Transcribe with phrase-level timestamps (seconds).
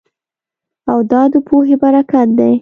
[0.91, 2.53] او دا د پوهې برکت دی